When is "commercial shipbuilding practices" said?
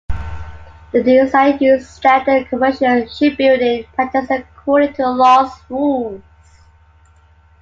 2.49-4.41